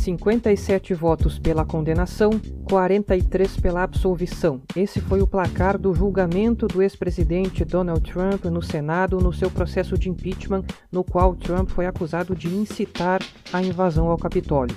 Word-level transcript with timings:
57 0.00 0.94
votos 0.94 1.38
pela 1.38 1.62
condenação, 1.62 2.30
43 2.64 3.58
pela 3.58 3.82
absolvição. 3.82 4.62
Esse 4.74 4.98
foi 4.98 5.20
o 5.20 5.26
placar 5.26 5.76
do 5.76 5.92
julgamento 5.94 6.66
do 6.66 6.80
ex-presidente 6.80 7.66
Donald 7.66 8.00
Trump 8.10 8.46
no 8.46 8.62
Senado 8.62 9.18
no 9.18 9.30
seu 9.30 9.50
processo 9.50 9.98
de 9.98 10.08
impeachment, 10.08 10.64
no 10.90 11.04
qual 11.04 11.36
Trump 11.36 11.68
foi 11.68 11.84
acusado 11.84 12.34
de 12.34 12.48
incitar 12.48 13.20
a 13.52 13.62
invasão 13.62 14.08
ao 14.08 14.16
Capitólio. 14.16 14.74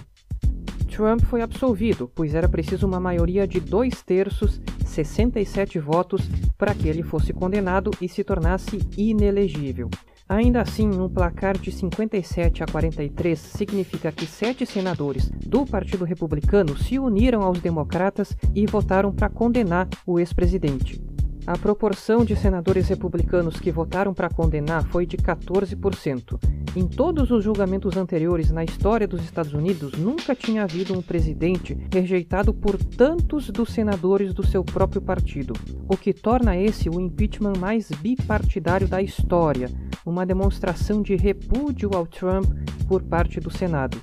Trump 0.94 1.22
foi 1.22 1.42
absolvido, 1.42 2.12
pois 2.14 2.36
era 2.36 2.50
preciso 2.50 2.86
uma 2.86 3.00
maioria 3.00 3.48
de 3.48 3.62
dois 3.62 4.04
terços, 4.04 4.60
67 4.86 5.80
votos, 5.80 6.22
para 6.58 6.76
que 6.76 6.90
ele 6.90 7.02
fosse 7.02 7.32
condenado 7.32 7.92
e 8.02 8.10
se 8.10 8.26
tornasse 8.26 8.78
inelegível. 8.98 9.90
Ainda 10.28 10.62
assim, 10.62 10.90
um 10.90 11.10
placar 11.10 11.58
de 11.58 11.72
57 11.72 12.64
a 12.64 12.66
43 12.66 13.38
significa 13.38 14.12
que 14.12 14.26
sete 14.26 14.66
senadores 14.66 15.30
do 15.46 15.66
Partido 15.66 16.06
Republicano 16.06 16.78
se 16.78 16.98
uniram 16.98 17.42
aos 17.42 17.60
democratas 17.60 18.36
e 18.56 18.66
votaram 18.66 19.12
para 19.12 19.30
condenar 19.30 19.88
o 20.06 20.20
ex-presidente. 20.20 21.13
A 21.46 21.58
proporção 21.58 22.24
de 22.24 22.38
senadores 22.38 22.88
republicanos 22.88 23.60
que 23.60 23.70
votaram 23.70 24.14
para 24.14 24.30
condenar 24.30 24.88
foi 24.88 25.06
de 25.06 25.18
14%. 25.18 26.40
Em 26.74 26.88
todos 26.88 27.32
os 27.32 27.44
julgamentos 27.44 27.98
anteriores 27.98 28.50
na 28.50 28.64
história 28.64 29.06
dos 29.06 29.22
Estados 29.22 29.54
Unidos, 29.54 29.92
nunca 29.92 30.34
tinha 30.34 30.64
havido 30.64 30.98
um 30.98 31.02
presidente 31.02 31.78
rejeitado 31.92 32.54
por 32.54 32.78
tantos 32.78 33.50
dos 33.50 33.74
senadores 33.74 34.34
do 34.34 34.46
seu 34.48 34.64
próprio 34.64 35.02
partido, 35.02 35.54
o 35.88 35.98
que 35.98 36.14
torna 36.14 36.58
esse 36.58 36.90
o 36.90 37.00
impeachment 37.00 37.58
mais 37.60 37.90
bipartidário 37.90 38.88
da 38.88 39.02
história, 39.02 39.70
uma 40.06 40.26
demonstração 40.26 41.02
de 41.02 41.18
repúdio 41.18 41.92
ao 41.94 42.08
Trump 42.08 42.46
por 42.88 43.04
parte 43.04 43.42
do 43.42 43.52
Senado. 43.52 44.02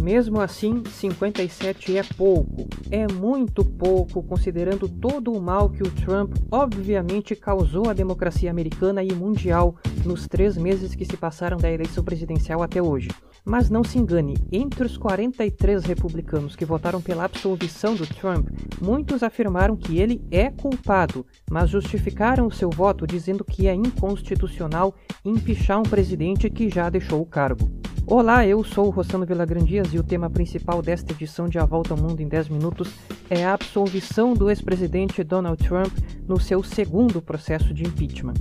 Mesmo 0.00 0.40
assim, 0.40 0.82
57 0.84 1.96
é 1.96 2.02
pouco, 2.02 2.68
é 2.90 3.06
muito 3.12 3.64
pouco 3.64 4.22
considerando 4.22 4.88
todo 4.88 5.32
o 5.32 5.40
mal 5.40 5.68
que 5.68 5.82
o 5.82 5.90
Trump 5.90 6.36
obviamente 6.50 7.34
causou 7.34 7.88
à 7.88 7.92
democracia 7.92 8.50
americana 8.50 9.02
e 9.02 9.12
mundial 9.12 9.74
nos 10.04 10.28
três 10.28 10.56
meses 10.56 10.94
que 10.94 11.04
se 11.04 11.16
passaram 11.16 11.56
da 11.56 11.70
eleição 11.70 12.04
presidencial 12.04 12.62
até 12.62 12.80
hoje. 12.80 13.08
Mas 13.44 13.70
não 13.70 13.82
se 13.82 13.98
engane, 13.98 14.36
entre 14.52 14.84
os 14.84 14.96
43 14.96 15.84
republicanos 15.84 16.54
que 16.54 16.64
votaram 16.64 17.00
pela 17.00 17.24
absolvição 17.24 17.94
do 17.94 18.06
Trump, 18.06 18.48
muitos 18.80 19.22
afirmaram 19.22 19.76
que 19.76 19.98
ele 19.98 20.22
é 20.30 20.50
culpado, 20.50 21.26
mas 21.50 21.70
justificaram 21.70 22.46
o 22.46 22.52
seu 22.52 22.70
voto 22.70 23.06
dizendo 23.06 23.44
que 23.44 23.66
é 23.66 23.74
inconstitucional 23.74 24.94
empichar 25.24 25.78
um 25.80 25.84
presidente 25.84 26.50
que 26.50 26.68
já 26.68 26.88
deixou 26.90 27.20
o 27.20 27.26
cargo. 27.26 27.70
Olá, 28.06 28.44
eu 28.44 28.64
sou 28.64 28.88
o 28.88 28.90
Rossano 28.90 29.24
Villagrandias 29.70 29.94
e 29.94 29.98
o 29.98 30.02
tema 30.02 30.28
principal 30.28 30.82
desta 30.82 31.12
edição 31.12 31.48
de 31.48 31.56
A 31.56 31.64
Volta 31.64 31.94
ao 31.94 32.00
Mundo 32.00 32.20
em 32.20 32.26
10 32.26 32.48
Minutos 32.48 32.92
é 33.28 33.44
a 33.44 33.54
absolvição 33.54 34.34
do 34.34 34.50
ex-presidente 34.50 35.22
Donald 35.22 35.62
Trump 35.62 35.92
no 36.26 36.40
seu 36.40 36.60
segundo 36.60 37.22
processo 37.22 37.72
de 37.72 37.84
impeachment. 37.84 38.34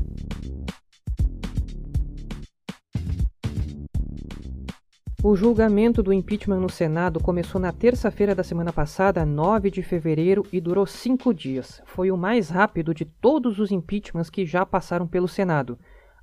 O 5.21 5.35
julgamento 5.35 6.01
do 6.01 6.11
impeachment 6.11 6.59
no 6.59 6.69
Senado 6.69 7.19
começou 7.19 7.61
na 7.61 7.71
terça-feira 7.71 8.33
da 8.33 8.43
semana 8.43 8.73
passada, 8.73 9.23
9 9.23 9.69
de 9.69 9.83
fevereiro, 9.83 10.43
e 10.51 10.59
durou 10.59 10.87
cinco 10.87 11.31
dias. 11.31 11.79
Foi 11.85 12.09
o 12.09 12.17
mais 12.17 12.49
rápido 12.49 12.91
de 12.91 13.05
todos 13.05 13.59
os 13.59 13.71
impeachments 13.71 14.31
que 14.31 14.47
já 14.47 14.65
passaram 14.65 15.05
pelo 15.05 15.27
Senado. 15.27 15.77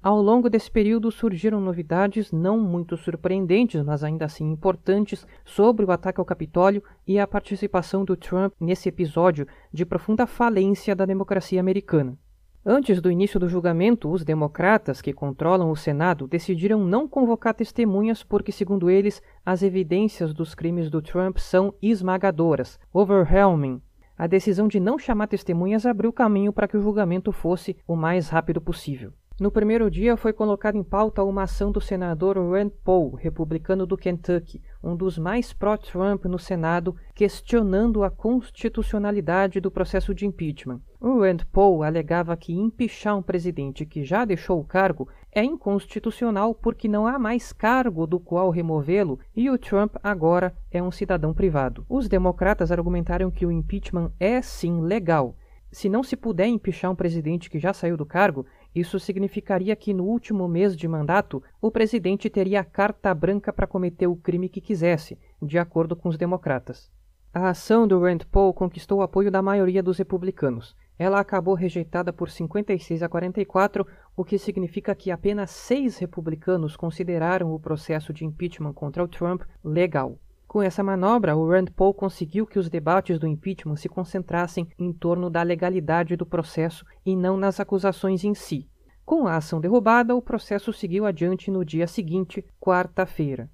Ao 0.07 0.23
longo 0.23 0.49
desse 0.49 0.71
período 0.71 1.11
surgiram 1.11 1.61
novidades 1.61 2.31
não 2.31 2.61
muito 2.61 2.97
surpreendentes, 2.97 3.83
mas 3.83 4.05
ainda 4.05 4.25
assim 4.25 4.49
importantes, 4.53 5.27
sobre 5.45 5.85
o 5.85 5.91
ataque 5.91 6.21
ao 6.21 6.25
Capitólio 6.25 6.81
e 7.05 7.19
a 7.19 7.27
participação 7.27 8.05
do 8.05 8.15
Trump 8.17 8.53
nesse 8.61 8.89
episódio 8.89 9.49
de 9.73 9.85
profunda 9.85 10.25
falência 10.25 10.95
da 10.95 11.05
democracia 11.05 11.59
americana. 11.59 12.17
Antes 12.65 13.01
do 13.01 13.11
início 13.11 13.41
do 13.41 13.49
julgamento, 13.49 14.09
os 14.09 14.25
democratas, 14.25 15.03
que 15.03 15.13
controlam 15.13 15.73
o 15.73 15.77
Senado, 15.77 16.29
decidiram 16.29 16.85
não 16.85 17.09
convocar 17.09 17.53
testemunhas 17.53 18.23
porque, 18.23 18.53
segundo 18.53 18.89
eles, 18.89 19.21
as 19.45 19.61
evidências 19.61 20.33
dos 20.33 20.55
crimes 20.55 20.89
do 20.89 21.03
Trump 21.03 21.39
são 21.39 21.75
esmagadoras, 21.83 22.79
overwhelming. 22.93 23.83
A 24.17 24.29
decisão 24.29 24.69
de 24.69 24.79
não 24.79 25.01
chamar 25.01 25.27
testemunhas 25.27 25.85
abriu 25.85 26.13
caminho 26.13 26.53
para 26.53 26.69
que 26.69 26.77
o 26.77 26.81
julgamento 26.81 27.33
fosse 27.33 27.77
o 27.89 27.97
mais 27.97 28.29
rápido 28.29 28.61
possível. 28.61 29.13
No 29.39 29.51
primeiro 29.51 29.91
dia 29.91 30.17
foi 30.17 30.33
colocada 30.33 30.79
em 30.79 30.83
pauta 30.83 31.23
uma 31.23 31.43
ação 31.43 31.71
do 31.71 31.79
senador 31.79 32.39
Rand 32.39 32.71
Paul, 32.83 33.15
republicano 33.15 33.85
do 33.85 33.95
Kentucky, 33.95 34.63
um 34.83 34.97
dos 34.97 35.19
mais 35.19 35.53
pró-Trump 35.53 36.25
no 36.25 36.39
Senado, 36.39 36.97
questionando 37.15 38.03
a 38.03 38.11
constitucionalidade 38.11 39.61
do 39.61 39.71
processo 39.71 40.15
de 40.15 40.25
impeachment. 40.25 40.81
O 40.99 41.21
Rand 41.21 41.45
Paul 41.53 41.83
alegava 41.83 42.35
que 42.35 42.55
empichar 42.55 43.15
um 43.15 43.21
presidente 43.23 43.85
que 43.85 44.03
já 44.03 44.25
deixou 44.25 44.59
o 44.59 44.65
cargo 44.65 45.07
é 45.31 45.45
inconstitucional 45.45 46.55
porque 46.55 46.89
não 46.89 47.07
há 47.07 47.19
mais 47.19 47.53
cargo 47.53 48.07
do 48.07 48.19
qual 48.19 48.49
removê-lo 48.49 49.19
e 49.37 49.51
o 49.51 49.59
Trump 49.59 49.97
agora 50.03 50.57
é 50.71 50.83
um 50.83 50.91
cidadão 50.91 51.35
privado. 51.35 51.85
Os 51.91 52.09
democratas 52.09 52.73
argumentaram 52.73 53.31
que 53.31 53.45
o 53.45 53.53
impeachment 53.53 54.11
é 54.19 54.41
sim 54.41 54.81
legal. 54.81 55.37
Se 55.71 55.91
não 55.91 56.03
se 56.03 56.17
puder 56.17 56.47
empichar 56.47 56.91
um 56.91 56.97
presidente 56.97 57.51
que 57.51 57.59
já 57.59 57.75
saiu 57.75 57.99
do 57.99 58.07
cargo, 58.07 58.47
isso 58.77 59.01
significaria 59.01 59.75
que 59.75 59.95
no 59.95 60.05
último 60.05 60.47
mês 60.47 60.77
de 60.77 60.87
mandato, 60.87 61.43
o 61.63 61.71
presidente 61.71 62.29
teria 62.29 62.63
carta 62.63 63.15
branca 63.15 63.51
para 63.51 63.67
cometer 63.67 64.07
o 64.07 64.15
crime 64.15 64.51
que 64.51 64.61
quisesse, 64.61 65.19
de 65.41 65.59
acordo 65.59 65.97
com 65.97 66.11
os 66.11 66.19
democratas. 66.19 66.91
A 67.33 67.49
ação 67.49 67.89
do 67.89 67.99
Rand 67.99 68.19
Paul 68.31 68.53
conquistou 68.53 68.99
o 68.99 69.03
apoio 69.03 69.31
da 69.31 69.41
maioria 69.41 69.83
dos 69.83 69.97
republicanos. 69.97 70.77
Ela 70.99 71.21
acabou 71.21 71.55
rejeitada 71.55 72.13
por 72.13 72.29
56 72.29 73.03
a 73.03 73.09
44, 73.09 73.87
o 74.15 74.23
que 74.23 74.37
significa 74.37 74.95
que 74.95 75.11
apenas 75.11 75.51
seis 75.51 75.97
republicanos 75.97 76.77
consideraram 76.77 77.55
o 77.55 77.61
processo 77.61 78.13
de 78.13 78.27
impeachment 78.27 78.75
contra 78.75 79.03
o 79.03 79.09
Trump 79.09 79.43
legal. 79.65 80.19
Com 80.57 80.63
essa 80.63 80.83
manobra, 80.83 81.37
o 81.37 81.47
Rand 81.47 81.67
Paul 81.67 81.93
conseguiu 81.93 82.47
que 82.47 82.59
os 82.59 82.71
debates 82.71 83.19
do 83.19 83.27
impeachment 83.27 83.77
se 83.77 83.91
concentrassem 83.91 84.67
em 84.79 84.91
torno 84.91 85.29
da 85.29 85.43
legalidade 85.43 86.17
do 86.17 86.25
processo 86.25 86.83
e 87.05 87.15
não 87.15 87.37
nas 87.37 87.61
acusações 87.61 88.25
em 88.25 88.33
si. 88.33 88.67
Com 89.05 89.27
a 89.27 89.37
ação 89.37 89.61
derrubada, 89.61 90.17
o 90.17 90.23
processo 90.23 90.73
seguiu 90.73 91.05
adiante 91.05 91.51
no 91.51 91.63
dia 91.63 91.87
seguinte, 91.87 92.43
quarta-feira. 92.59 93.51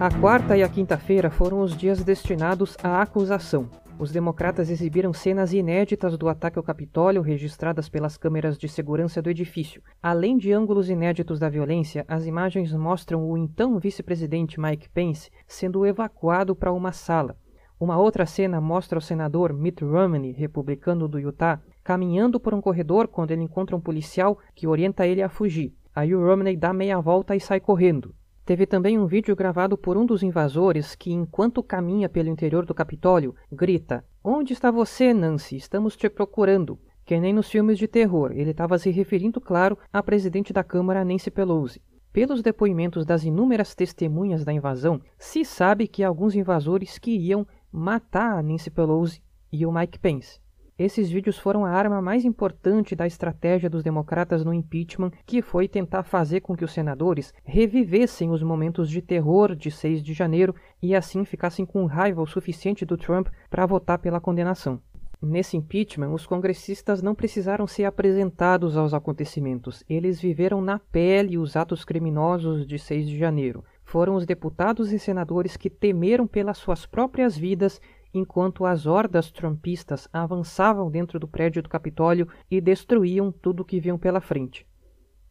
A 0.00 0.18
quarta 0.18 0.56
e 0.56 0.62
a 0.62 0.68
quinta-feira 0.70 1.30
foram 1.30 1.60
os 1.60 1.76
dias 1.76 2.02
destinados 2.02 2.74
à 2.82 3.02
acusação. 3.02 3.68
Os 3.98 4.10
democratas 4.10 4.70
exibiram 4.70 5.12
cenas 5.12 5.52
inéditas 5.52 6.16
do 6.18 6.28
ataque 6.28 6.58
ao 6.58 6.64
Capitólio 6.64 7.22
registradas 7.22 7.88
pelas 7.88 8.16
câmeras 8.16 8.58
de 8.58 8.68
segurança 8.68 9.22
do 9.22 9.30
edifício. 9.30 9.82
Além 10.02 10.36
de 10.36 10.52
ângulos 10.52 10.90
inéditos 10.90 11.38
da 11.38 11.48
violência, 11.48 12.04
as 12.08 12.26
imagens 12.26 12.72
mostram 12.72 13.28
o 13.30 13.36
então 13.36 13.78
vice-presidente 13.78 14.60
Mike 14.60 14.88
Pence 14.88 15.30
sendo 15.46 15.86
evacuado 15.86 16.56
para 16.56 16.72
uma 16.72 16.90
sala. 16.90 17.36
Uma 17.78 17.98
outra 17.98 18.26
cena 18.26 18.60
mostra 18.60 18.98
o 18.98 19.02
senador 19.02 19.52
Mitt 19.52 19.84
Romney, 19.84 20.32
republicano 20.32 21.06
do 21.06 21.18
Utah, 21.18 21.60
caminhando 21.82 22.38
por 22.38 22.54
um 22.54 22.60
corredor 22.60 23.08
quando 23.08 23.32
ele 23.32 23.42
encontra 23.42 23.76
um 23.76 23.80
policial 23.80 24.38
que 24.54 24.66
orienta 24.66 25.06
ele 25.06 25.22
a 25.22 25.28
fugir. 25.28 25.74
Aí 25.94 26.14
o 26.14 26.24
Romney 26.24 26.56
dá 26.56 26.72
meia 26.72 27.00
volta 27.00 27.36
e 27.36 27.40
sai 27.40 27.60
correndo. 27.60 28.14
Teve 28.44 28.66
também 28.66 28.98
um 28.98 29.06
vídeo 29.06 29.36
gravado 29.36 29.78
por 29.78 29.96
um 29.96 30.04
dos 30.04 30.22
invasores 30.22 30.96
que, 30.96 31.12
enquanto 31.12 31.62
caminha 31.62 32.08
pelo 32.08 32.28
interior 32.28 32.66
do 32.66 32.74
Capitólio, 32.74 33.34
grita: 33.50 34.04
Onde 34.22 34.52
está 34.52 34.68
você, 34.68 35.14
Nancy? 35.14 35.56
Estamos 35.56 35.96
te 35.96 36.10
procurando. 36.10 36.78
Que 37.04 37.20
nem 37.20 37.32
nos 37.32 37.48
filmes 37.48 37.78
de 37.78 37.86
terror, 37.86 38.32
ele 38.32 38.50
estava 38.50 38.78
se 38.78 38.90
referindo, 38.90 39.40
claro, 39.40 39.78
à 39.92 40.02
presidente 40.02 40.52
da 40.52 40.64
Câmara, 40.64 41.04
Nancy 41.04 41.30
Pelosi. 41.30 41.80
Pelos 42.12 42.42
depoimentos 42.42 43.06
das 43.06 43.24
inúmeras 43.24 43.74
testemunhas 43.74 44.44
da 44.44 44.52
invasão, 44.52 45.00
se 45.16 45.44
sabe 45.44 45.88
que 45.88 46.04
alguns 46.04 46.34
invasores 46.34 46.98
queriam 46.98 47.46
matar 47.72 48.38
a 48.38 48.42
Nancy 48.42 48.70
Pelosi 48.70 49.22
e 49.52 49.64
o 49.64 49.72
Mike 49.72 49.98
Pence. 49.98 50.41
Esses 50.82 51.08
vídeos 51.08 51.38
foram 51.38 51.64
a 51.64 51.70
arma 51.70 52.02
mais 52.02 52.24
importante 52.24 52.96
da 52.96 53.06
estratégia 53.06 53.70
dos 53.70 53.84
democratas 53.84 54.44
no 54.44 54.52
impeachment, 54.52 55.12
que 55.24 55.40
foi 55.40 55.68
tentar 55.68 56.02
fazer 56.02 56.40
com 56.40 56.56
que 56.56 56.64
os 56.64 56.72
senadores 56.72 57.32
revivessem 57.44 58.30
os 58.30 58.42
momentos 58.42 58.90
de 58.90 59.00
terror 59.00 59.54
de 59.54 59.70
6 59.70 60.02
de 60.02 60.12
janeiro 60.12 60.52
e 60.82 60.92
assim 60.96 61.24
ficassem 61.24 61.64
com 61.64 61.86
raiva 61.86 62.20
o 62.20 62.26
suficiente 62.26 62.84
do 62.84 62.96
Trump 62.96 63.28
para 63.48 63.64
votar 63.64 64.00
pela 64.00 64.20
condenação. 64.20 64.82
Nesse 65.22 65.56
impeachment, 65.56 66.12
os 66.12 66.26
congressistas 66.26 67.00
não 67.00 67.14
precisaram 67.14 67.64
ser 67.64 67.84
apresentados 67.84 68.76
aos 68.76 68.92
acontecimentos, 68.92 69.84
eles 69.88 70.20
viveram 70.20 70.60
na 70.60 70.80
pele 70.80 71.38
os 71.38 71.54
atos 71.54 71.84
criminosos 71.84 72.66
de 72.66 72.76
6 72.76 73.08
de 73.08 73.16
janeiro. 73.16 73.64
Foram 73.84 74.16
os 74.16 74.26
deputados 74.26 74.92
e 74.92 74.98
senadores 74.98 75.56
que 75.56 75.70
temeram 75.70 76.26
pelas 76.26 76.58
suas 76.58 76.86
próprias 76.86 77.38
vidas 77.38 77.80
enquanto 78.14 78.64
as 78.64 78.86
hordas 78.86 79.30
trumpistas 79.30 80.08
avançavam 80.12 80.90
dentro 80.90 81.18
do 81.18 81.26
prédio 81.26 81.62
do 81.62 81.68
Capitólio 81.68 82.28
e 82.50 82.60
destruíam 82.60 83.32
tudo 83.32 83.64
que 83.64 83.80
viam 83.80 83.98
pela 83.98 84.20
frente. 84.20 84.66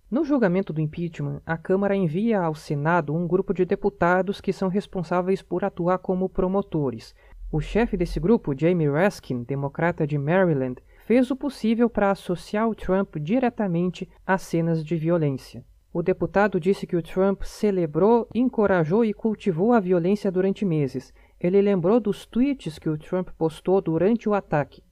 No 0.10 0.25
julgamento 0.25 0.74
do 0.74 0.81
impeachment, 0.81 1.42
a 1.45 1.57
Câmara 1.57 1.95
envia 1.95 2.42
ao 2.42 2.54
Senado 2.54 3.16
um 3.16 3.25
grupo 3.25 3.54
de 3.54 3.63
deputados 3.63 4.42
que 4.42 4.51
são 4.51 4.68
responsáveis 4.68 5.42
por 5.42 5.63
atuar 5.63 6.00
como 6.00 6.28
promotores. 6.28 7.16
O 7.50 7.62
chefe 7.62 7.95
desse 7.95 8.19
grupo, 8.19 8.54
Jamie 8.57 8.89
Raskin, 8.89 9.44
democrata 9.44 10.06
de 10.06 10.18
Maryland, 10.18 10.81
fez 11.06 11.31
o 11.31 11.36
possível 11.36 11.89
para 11.89 12.12
associar 12.12 12.68
o 12.69 12.75
Trump 12.75 13.16
diretamente 13.18 14.10
às 14.25 14.42
cenas 14.42 14.84
de 14.84 14.95
violência. 14.95 15.63
O 15.94 16.01
deputado 16.01 16.60
disse 16.60 16.88
que 16.88 16.95
o 16.95 17.01
Trump 17.01 17.44
celebrou, 17.44 18.27
encorajou 18.34 19.04
e 19.04 19.13
cultivou 19.13 19.74
a 19.74 19.80
violência 19.80 20.31
durante 20.31 20.63
meses. 20.63 21.13
Ele 21.43 21.59
lembrou 21.59 21.99
dos 21.99 22.23
tweets 22.27 22.77
que 22.77 22.88
o 22.88 22.97
Trump 22.97 23.29
postou 23.35 23.81
durante 23.81 24.29
o 24.29 24.33
ataque. 24.35 24.83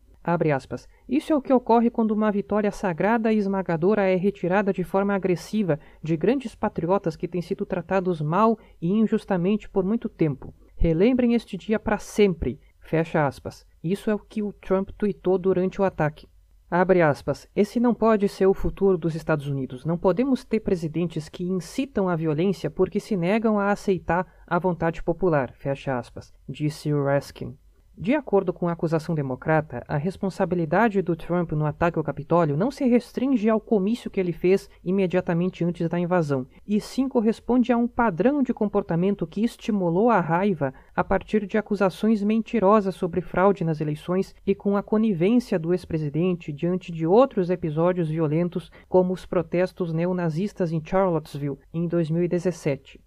Aspas, 0.56 0.88
Isso 1.08 1.32
é 1.32 1.36
o 1.36 1.42
que 1.42 1.54
ocorre 1.54 1.90
quando 1.90 2.12
uma 2.12 2.32
vitória 2.32 2.72
sagrada 2.72 3.32
e 3.32 3.38
esmagadora 3.38 4.04
é 4.04 4.16
retirada 4.16 4.74
de 4.74 4.84
forma 4.84 5.14
agressiva 5.14 5.80
de 6.04 6.18
grandes 6.18 6.54
patriotas 6.54 7.16
que 7.16 7.28
têm 7.28 7.42
sido 7.42 7.66
tratados 7.66 8.22
mal 8.22 8.58
e 8.82 8.92
injustamente 8.92 9.70
por 9.70 9.84
muito 9.84 10.10
tempo. 10.10 10.54
Relembrem 10.76 11.34
este 11.34 11.58
dia 11.58 11.80
para 11.80 11.98
sempre. 11.98 12.60
Fecha 12.80 13.26
aspas. 13.26 13.66
Isso 13.84 14.10
é 14.10 14.16
o 14.16 14.20
que 14.20 14.44
o 14.44 14.54
Trump 14.54 14.90
tweetou 14.98 15.38
durante 15.38 15.82
o 15.82 15.84
ataque. 15.84 16.28
Abre 16.72 17.02
aspas. 17.02 17.48
Esse 17.56 17.80
não 17.80 17.96
pode 17.96 18.30
ser 18.30 18.46
o 18.46 18.54
futuro 18.54 18.96
dos 18.96 19.16
Estados 19.16 19.48
Unidos. 19.48 19.86
Não 19.86 19.98
podemos 19.98 20.44
ter 20.44 20.60
presidentes 20.60 21.28
que 21.28 21.44
incitam 21.44 22.08
a 22.08 22.16
violência 22.16 22.70
porque 22.70 23.00
se 23.00 23.18
negam 23.18 23.60
a 23.60 23.72
aceitar 23.72 24.28
a 24.46 24.60
vontade 24.60 25.02
popular. 25.02 25.52
Fecha 25.54 25.98
aspas. 25.98 26.32
Disse 26.48 26.92
Raskin. 26.94 27.58
De 28.02 28.16
acordo 28.16 28.54
com 28.54 28.70
a 28.70 28.72
acusação 28.72 29.14
democrata, 29.14 29.84
a 29.86 29.98
responsabilidade 29.98 31.02
do 31.02 31.18
Trump 31.18 31.52
no 31.52 31.66
ataque 31.66 31.98
ao 31.98 32.04
Capitólio 32.04 32.56
não 32.56 32.72
se 32.72 32.86
restringe 32.86 33.50
ao 33.50 33.60
comício 33.60 34.10
que 34.10 34.22
ele 34.22 34.32
fez 34.32 34.70
imediatamente 34.86 35.66
antes 35.66 35.90
da 35.90 36.00
invasão, 36.00 36.48
e 36.66 36.80
sim 36.80 37.10
corresponde 37.10 37.74
a 37.74 37.78
um 37.78 37.90
padrão 37.90 38.42
de 38.42 38.54
comportamento 38.54 39.28
que 39.28 39.44
estimulou 39.44 40.10
a 40.10 40.22
raiva 40.22 40.74
a 40.96 41.04
partir 41.04 41.46
de 41.46 41.58
acusações 41.58 42.24
mentirosas 42.24 42.96
sobre 42.96 43.20
fraude 43.20 43.66
nas 43.66 43.82
eleições 43.82 44.34
e 44.48 44.56
com 44.56 44.78
a 44.78 44.82
conivência 44.82 45.60
do 45.60 45.74
ex-presidente 45.74 46.54
diante 46.54 46.94
de 46.94 47.06
outros 47.06 47.50
episódios 47.50 48.08
violentos, 48.08 48.72
como 48.88 49.12
os 49.12 49.26
protestos 49.26 49.92
neonazistas 49.92 50.72
em 50.72 50.82
Charlottesville 50.82 51.60
em 51.74 51.86
2017. 51.86 52.98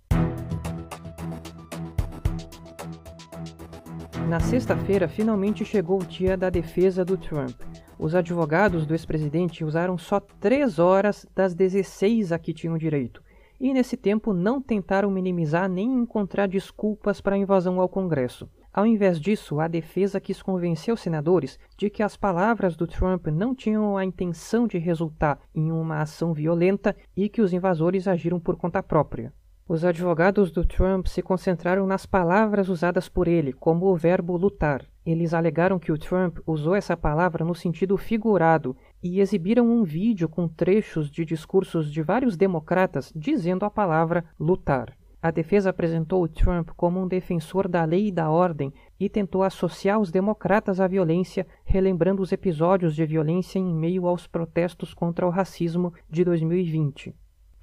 Na 4.29 4.41
sexta-feira, 4.41 5.09
finalmente 5.09 5.65
chegou 5.65 6.01
o 6.01 6.07
dia 6.07 6.37
da 6.37 6.49
defesa 6.49 7.05
do 7.05 7.17
Trump. 7.17 7.61
Os 7.99 8.15
advogados 8.15 8.87
do 8.87 8.95
ex-presidente 8.95 9.65
usaram 9.65 9.99
só 9.99 10.21
três 10.21 10.79
horas 10.79 11.27
das 11.35 11.55
16 11.55 12.33
a 12.33 12.39
que 12.39 12.55
tinham 12.55 12.79
direito, 12.79 13.23
e 13.61 13.73
nesse 13.73 13.97
tempo 13.97 14.33
não 14.33 14.61
tentaram 14.61 15.11
minimizar 15.11 15.69
nem 15.69 15.93
encontrar 15.93 16.47
desculpas 16.47 17.21
para 17.21 17.35
a 17.37 17.39
invasão 17.39 17.81
ao 17.81 17.89
Congresso. 17.89 18.49
Ao 18.73 18.87
invés 18.87 19.21
disso, 19.21 19.61
a 19.61 19.69
defesa 19.69 20.19
quis 20.19 20.41
convencer 20.41 20.95
os 20.95 21.01
senadores 21.01 21.59
de 21.77 21.91
que 21.91 22.03
as 22.03 22.17
palavras 22.17 22.75
do 22.75 22.87
Trump 22.87 23.27
não 23.27 23.55
tinham 23.55 23.99
a 23.99 24.05
intenção 24.05 24.67
de 24.67 24.79
resultar 24.79 25.39
em 25.55 25.71
uma 25.71 26.01
ação 26.01 26.33
violenta 26.33 26.97
e 27.15 27.29
que 27.29 27.43
os 27.43 27.53
invasores 27.53 28.09
agiram 28.09 28.41
por 28.41 28.57
conta 28.57 28.83
própria. 28.83 29.33
Os 29.69 29.85
advogados 29.85 30.51
do 30.51 30.65
Trump 30.65 31.07
se 31.07 31.23
concentraram 31.23 31.87
nas 31.87 32.05
palavras 32.05 32.69
usadas 32.69 33.09
por 33.09 33.29
ele, 33.29 33.53
como 33.53 33.87
o 33.87 33.97
verbo 33.97 34.37
lutar. 34.37 34.85
Eles 35.07 35.33
alegaram 35.33 35.79
que 35.79 35.93
o 35.93 35.99
Trump 35.99 36.39
usou 36.45 36.75
essa 36.75 36.97
palavra 36.97 37.45
no 37.45 37.55
sentido 37.55 37.97
figurado 37.97 38.77
e 39.01 39.21
exibiram 39.21 39.65
um 39.65 39.85
vídeo 39.85 40.29
com 40.29 40.49
trechos 40.49 41.09
de 41.11 41.25
discursos 41.25 41.93
de 41.93 42.03
vários 42.03 42.37
democratas 42.37 43.13
dizendo 43.15 43.65
a 43.65 43.71
palavra 43.71 44.25
lutar. 44.39 44.97
A 45.23 45.31
defesa 45.31 45.71
apresentou 45.71 46.25
o 46.25 46.29
Trump 46.29 46.71
como 46.77 47.01
um 47.01 47.07
defensor 47.07 47.69
da 47.69 47.85
lei 47.85 48.09
e 48.09 48.13
da 48.13 48.29
ordem 48.29 48.73
e 48.99 49.09
tentou 49.09 49.45
associar 49.45 50.01
os 50.01 50.11
democratas 50.11 50.81
à 50.81 50.89
violência, 50.89 51.47
relembrando 51.65 52.21
os 52.21 52.33
episódios 52.33 52.97
de 52.97 53.07
violência 53.07 53.61
em 53.61 53.73
meio 53.73 54.09
aos 54.09 54.27
protestos 54.27 54.93
contra 54.93 55.25
o 55.25 55.31
racismo 55.31 55.95
de 56.11 56.25
2020. 56.25 57.15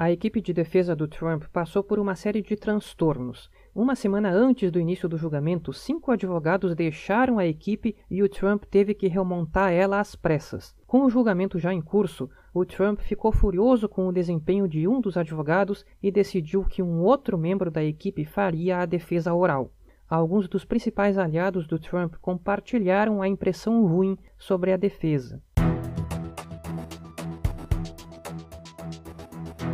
A 0.02 0.10
equipe 0.10 0.40
de 0.40 0.54
defesa 0.54 0.96
do 0.96 1.10
Trump 1.10 1.44
passou 1.52 1.84
por 1.84 2.00
uma 2.00 2.16
série 2.16 2.42
de 2.42 2.56
transtornos. 2.56 3.52
Uma 3.76 3.98
semana 3.98 4.32
antes 4.32 4.72
do 4.72 4.80
início 4.80 5.10
do 5.10 5.18
julgamento, 5.18 5.74
cinco 5.74 6.10
advogados 6.10 6.74
deixaram 6.74 7.38
a 7.38 7.46
equipe 7.46 7.94
e 8.10 8.24
o 8.24 8.30
Trump 8.30 8.64
teve 8.64 8.94
que 8.94 9.10
remontar 9.10 9.74
ela 9.74 10.00
às 10.00 10.16
pressas. 10.16 10.74
Com 10.88 11.04
o 11.04 11.10
julgamento 11.10 11.60
já 11.60 11.74
em 11.74 11.82
curso, 11.82 12.30
o 12.54 12.64
Trump 12.64 13.02
ficou 13.02 13.34
furioso 13.34 13.90
com 13.90 14.08
o 14.08 14.14
desempenho 14.14 14.70
de 14.70 14.88
um 14.88 15.02
dos 15.02 15.18
advogados 15.18 15.86
e 16.02 16.10
decidiu 16.10 16.64
que 16.64 16.82
um 16.82 17.02
outro 17.02 17.38
membro 17.38 17.70
da 17.70 17.84
equipe 17.84 18.24
faria 18.24 18.78
a 18.78 18.86
defesa 18.86 19.34
oral. 19.34 19.70
Alguns 20.10 20.48
dos 20.48 20.64
principais 20.64 21.18
aliados 21.18 21.68
do 21.68 21.78
Trump 21.78 22.16
compartilharam 22.22 23.22
a 23.22 23.28
impressão 23.28 23.86
ruim 23.86 24.18
sobre 24.38 24.72
a 24.72 24.78
defesa. 24.78 25.44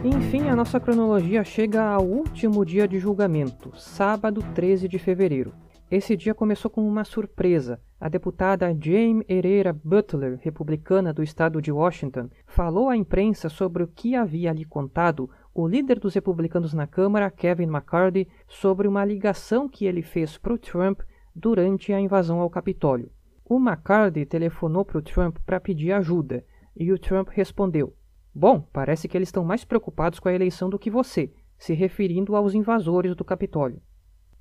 Enfim, 0.05 0.49
a 0.49 0.55
nossa 0.55 0.79
cronologia 0.79 1.43
chega 1.43 1.83
ao 1.83 2.05
último 2.05 2.63
dia 2.63 2.87
de 2.87 2.99
julgamento, 2.99 3.71
sábado 3.75 4.39
13 4.53 4.87
de 4.87 4.99
fevereiro. 4.99 5.51
Esse 5.89 6.15
dia 6.15 6.35
começou 6.35 6.69
com 6.69 6.87
uma 6.87 7.03
surpresa. 7.03 7.81
A 7.99 8.07
deputada 8.07 8.67
Jane 8.79 9.25
Herrera 9.27 9.73
Butler, 9.73 10.37
republicana 10.43 11.11
do 11.11 11.23
estado 11.23 11.59
de 11.59 11.71
Washington, 11.71 12.29
falou 12.45 12.87
à 12.87 12.95
imprensa 12.95 13.49
sobre 13.49 13.81
o 13.81 13.87
que 13.87 14.15
havia 14.15 14.53
lhe 14.53 14.63
contado 14.63 15.27
o 15.55 15.67
líder 15.67 15.99
dos 15.99 16.13
republicanos 16.13 16.71
na 16.71 16.85
Câmara, 16.85 17.31
Kevin 17.31 17.63
McCarthy, 17.63 18.27
sobre 18.47 18.87
uma 18.87 19.03
ligação 19.03 19.67
que 19.67 19.87
ele 19.87 20.03
fez 20.03 20.37
para 20.37 20.53
o 20.53 20.59
Trump 20.59 21.01
durante 21.35 21.91
a 21.91 21.99
invasão 21.99 22.39
ao 22.39 22.49
Capitólio. 22.51 23.09
O 23.43 23.57
McCarthy 23.57 24.23
telefonou 24.23 24.85
para 24.85 24.99
o 24.99 25.01
Trump 25.01 25.37
para 25.43 25.59
pedir 25.59 25.93
ajuda 25.93 26.45
e 26.77 26.91
o 26.91 26.99
Trump 26.99 27.29
respondeu: 27.29 27.95
Bom, 28.37 28.67
parece 28.73 29.07
que 29.07 29.17
eles 29.17 29.29
estão 29.29 29.45
mais 29.45 29.63
preocupados 29.63 30.19
com 30.19 30.27
a 30.27 30.33
eleição 30.33 30.69
do 30.69 30.77
que 30.77 30.89
você, 30.89 31.31
se 31.57 31.73
referindo 31.73 32.35
aos 32.35 32.53
invasores 32.53 33.15
do 33.15 33.23
Capitólio. 33.23 33.81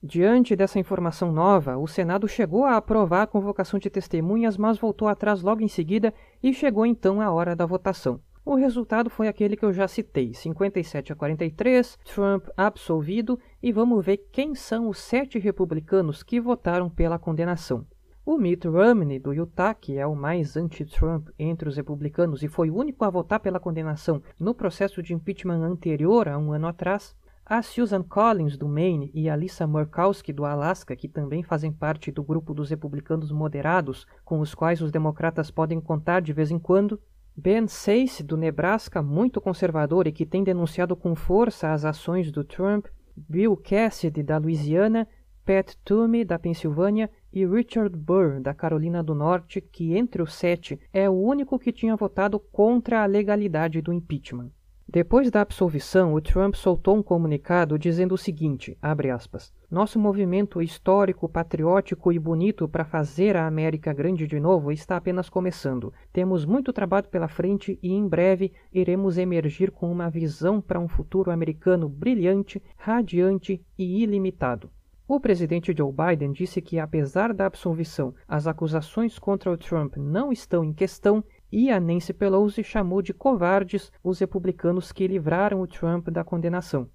Diante 0.02 0.56
dessa 0.56 0.80
informação 0.80 1.30
nova, 1.30 1.78
o 1.78 1.86
Senado 1.86 2.26
chegou 2.26 2.64
a 2.64 2.76
aprovar 2.76 3.22
a 3.22 3.26
convocação 3.26 3.78
de 3.78 3.88
testemunhas, 3.88 4.56
mas 4.56 4.78
voltou 4.78 5.06
atrás 5.06 5.42
logo 5.42 5.62
em 5.62 5.68
seguida 5.68 6.12
e 6.42 6.52
chegou 6.52 6.84
então 6.84 7.20
a 7.20 7.30
hora 7.30 7.54
da 7.54 7.64
votação. 7.64 8.20
O 8.44 8.56
resultado 8.56 9.08
foi 9.08 9.28
aquele 9.28 9.56
que 9.56 9.64
eu 9.64 9.72
já 9.72 9.86
citei: 9.86 10.34
57 10.34 11.12
a 11.12 11.16
43, 11.16 11.96
Trump 12.04 12.48
absolvido, 12.56 13.38
e 13.62 13.70
vamos 13.70 14.04
ver 14.04 14.18
quem 14.32 14.56
são 14.56 14.88
os 14.88 14.98
sete 14.98 15.38
republicanos 15.38 16.24
que 16.24 16.40
votaram 16.40 16.90
pela 16.90 17.18
condenação. 17.18 17.86
O 18.26 18.38
Mitt 18.38 18.66
Romney, 18.66 19.18
do 19.18 19.34
Utah, 19.34 19.74
que 19.74 19.98
é 19.98 20.06
o 20.06 20.14
mais 20.16 20.56
anti-Trump 20.56 21.28
entre 21.38 21.68
os 21.68 21.76
republicanos 21.76 22.42
e 22.42 22.48
foi 22.48 22.70
o 22.70 22.76
único 22.76 23.04
a 23.04 23.10
votar 23.10 23.38
pela 23.38 23.60
condenação 23.60 24.22
no 24.40 24.54
processo 24.54 25.02
de 25.02 25.12
impeachment 25.12 25.62
anterior 25.62 26.26
a 26.26 26.38
um 26.38 26.50
ano 26.50 26.66
atrás, 26.66 27.14
a 27.44 27.60
Susan 27.60 28.02
Collins, 28.02 28.56
do 28.56 28.66
Maine, 28.66 29.10
e 29.12 29.28
a 29.28 29.36
Lisa 29.36 29.66
Murkowski, 29.66 30.32
do 30.32 30.46
Alaska, 30.46 30.96
que 30.96 31.06
também 31.06 31.42
fazem 31.42 31.70
parte 31.70 32.10
do 32.10 32.22
grupo 32.22 32.54
dos 32.54 32.70
republicanos 32.70 33.30
moderados, 33.30 34.06
com 34.24 34.40
os 34.40 34.54
quais 34.54 34.80
os 34.80 34.90
democratas 34.90 35.50
podem 35.50 35.78
contar 35.78 36.20
de 36.20 36.32
vez 36.32 36.50
em 36.50 36.58
quando, 36.58 36.98
Ben 37.36 37.66
Sasse, 37.66 38.22
do 38.22 38.38
Nebraska, 38.38 39.02
muito 39.02 39.38
conservador 39.38 40.06
e 40.06 40.12
que 40.12 40.24
tem 40.24 40.42
denunciado 40.42 40.96
com 40.96 41.14
força 41.14 41.74
as 41.74 41.84
ações 41.84 42.32
do 42.32 42.42
Trump, 42.42 42.86
Bill 43.14 43.54
Cassidy, 43.54 44.22
da 44.22 44.38
Louisiana, 44.38 45.06
Pat 45.44 45.74
Toomey, 45.84 46.24
da 46.24 46.38
Pensilvânia, 46.38 47.10
e 47.30 47.44
Richard 47.44 47.94
Burr, 47.94 48.40
da 48.40 48.54
Carolina 48.54 49.02
do 49.02 49.14
Norte, 49.14 49.60
que 49.60 49.94
entre 49.94 50.22
os 50.22 50.32
sete 50.32 50.80
é 50.92 51.10
o 51.10 51.12
único 51.12 51.58
que 51.58 51.70
tinha 51.70 51.96
votado 51.96 52.40
contra 52.40 53.02
a 53.02 53.06
legalidade 53.06 53.82
do 53.82 53.92
impeachment. 53.92 54.50
Depois 54.88 55.30
da 55.30 55.40
absolvição, 55.40 56.14
o 56.14 56.20
Trump 56.20 56.54
soltou 56.54 56.96
um 56.96 57.02
comunicado 57.02 57.78
dizendo 57.78 58.14
o 58.14 58.18
seguinte, 58.18 58.78
aspas, 58.80 59.52
Nosso 59.70 59.98
movimento 59.98 60.62
histórico, 60.62 61.28
patriótico 61.28 62.12
e 62.12 62.18
bonito 62.18 62.68
para 62.68 62.84
fazer 62.84 63.36
a 63.36 63.46
América 63.46 63.92
grande 63.92 64.26
de 64.26 64.38
novo 64.38 64.70
está 64.70 64.96
apenas 64.96 65.28
começando. 65.28 65.92
Temos 66.12 66.44
muito 66.44 66.72
trabalho 66.72 67.08
pela 67.08 67.28
frente 67.28 67.78
e 67.82 67.92
em 67.92 68.06
breve 68.06 68.52
iremos 68.72 69.18
emergir 69.18 69.70
com 69.70 69.90
uma 69.90 70.08
visão 70.08 70.60
para 70.60 70.78
um 70.78 70.86
futuro 70.86 71.30
americano 71.30 71.88
brilhante, 71.88 72.62
radiante 72.76 73.60
e 73.76 74.02
ilimitado. 74.02 74.70
O 75.06 75.20
presidente 75.20 75.74
Joe 75.76 75.92
Biden 75.92 76.32
disse 76.32 76.62
que, 76.62 76.78
apesar 76.78 77.34
da 77.34 77.44
absolvição, 77.44 78.14
as 78.26 78.46
acusações 78.46 79.18
contra 79.18 79.52
o 79.52 79.56
Trump 79.56 79.98
não 79.98 80.32
estão 80.32 80.64
em 80.64 80.72
questão 80.72 81.22
e 81.52 81.70
a 81.70 81.78
Nancy 81.78 82.14
Pelosi 82.14 82.64
chamou 82.64 83.02
de 83.02 83.12
covardes 83.12 83.92
os 84.02 84.18
republicanos 84.18 84.92
que 84.92 85.06
livraram 85.06 85.60
o 85.60 85.66
Trump 85.66 86.08
da 86.08 86.24
condenação. 86.24 86.88